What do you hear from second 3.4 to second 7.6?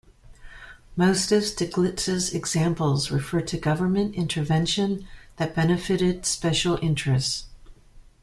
to government intervention that benefited special interests.